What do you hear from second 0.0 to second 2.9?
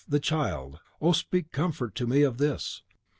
the child! oh, speak comfort to me in this!"